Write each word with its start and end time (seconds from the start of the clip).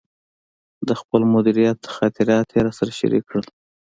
د 0.87 0.89
خپل 1.01 1.21
مدیریت 1.33 1.79
خاطرات 1.95 2.47
یې 2.53 2.59
راسره 2.65 2.91
شریک 2.99 3.23
کړل. 3.29 3.45